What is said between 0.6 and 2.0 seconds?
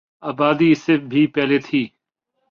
اس سے بھی پہلے تھی